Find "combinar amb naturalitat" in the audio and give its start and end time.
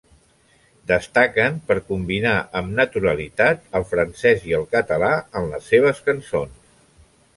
1.89-3.69